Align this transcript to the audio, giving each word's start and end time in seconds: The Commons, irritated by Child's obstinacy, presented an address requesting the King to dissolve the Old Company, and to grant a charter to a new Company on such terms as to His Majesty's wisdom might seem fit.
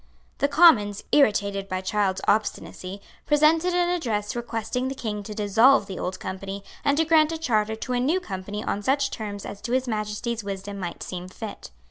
The 0.39 0.47
Commons, 0.47 1.03
irritated 1.11 1.69
by 1.69 1.81
Child's 1.81 2.21
obstinacy, 2.27 3.01
presented 3.27 3.75
an 3.75 3.87
address 3.89 4.35
requesting 4.35 4.87
the 4.87 4.95
King 4.95 5.21
to 5.21 5.35
dissolve 5.35 5.85
the 5.85 5.99
Old 5.99 6.19
Company, 6.19 6.63
and 6.83 6.97
to 6.97 7.05
grant 7.05 7.31
a 7.31 7.37
charter 7.37 7.75
to 7.75 7.93
a 7.93 7.99
new 7.99 8.19
Company 8.19 8.63
on 8.63 8.81
such 8.81 9.11
terms 9.11 9.45
as 9.45 9.61
to 9.61 9.73
His 9.73 9.87
Majesty's 9.87 10.43
wisdom 10.43 10.79
might 10.79 11.03
seem 11.03 11.27
fit. 11.29 11.69